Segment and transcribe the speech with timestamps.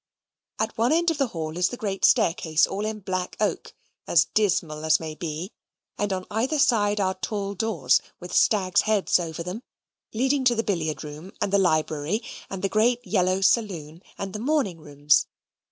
[0.57, 3.71] At one end of the hall is the great staircase all in black oak,
[4.07, 5.51] as dismal as may be,
[5.95, 9.61] and on either side are tall doors with stags' heads over them,
[10.11, 14.39] leading to the billiard room and the library, and the great yellow saloon and the
[14.39, 15.27] morning rooms.